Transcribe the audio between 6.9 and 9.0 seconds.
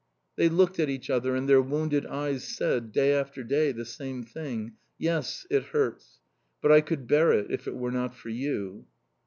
bear it if it were not for you."